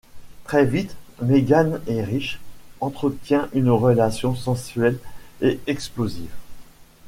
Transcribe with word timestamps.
Très 0.45 0.65
vite, 0.65 0.95
Megan 1.21 1.77
et 1.85 2.01
Rich 2.03 2.39
entretiennent 2.79 3.47
une 3.53 3.69
relation 3.69 4.33
sensuelle 4.33 4.97
et 5.41 5.59
explosive. 5.67 6.33